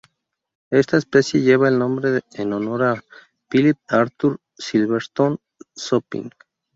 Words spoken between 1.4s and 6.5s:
lleva el nombre en honor a Philip Arthur Silverstone-Sopkin.